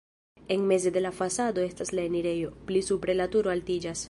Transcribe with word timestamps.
En 0.47 0.65
meze 0.65 0.89
de 0.89 0.99
la 0.99 1.11
fasado 1.11 1.61
estas 1.69 1.93
la 1.93 2.01
enirejo, 2.09 2.51
pli 2.71 2.85
supre 2.89 3.19
la 3.23 3.33
turo 3.37 3.59
altiĝas. 3.59 3.99